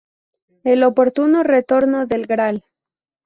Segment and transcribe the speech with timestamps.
[0.63, 2.65] El oportuno retorno del Gral.